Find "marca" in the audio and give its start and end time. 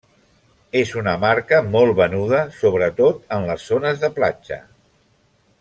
1.25-1.59